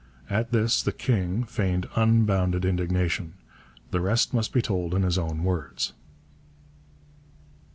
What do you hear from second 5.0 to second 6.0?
his own words.